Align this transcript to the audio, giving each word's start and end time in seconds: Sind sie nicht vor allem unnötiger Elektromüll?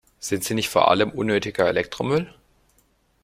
Sind 0.19 0.43
sie 0.43 0.55
nicht 0.55 0.69
vor 0.69 0.87
allem 0.89 1.11
unnötiger 1.11 1.67
Elektromüll? 1.67 2.33